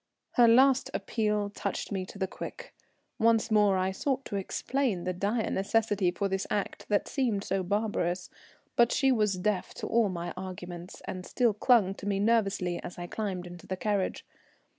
[0.31, 2.73] Her last appeal touched me to the quick.
[3.19, 7.61] Once more I sought to explain the dire necessity for this act that seemed so
[7.61, 8.31] barbarous,
[8.75, 12.97] but she was deaf to all my arguments, and still clung to me nervously as
[12.97, 14.25] I climbed into the carriage.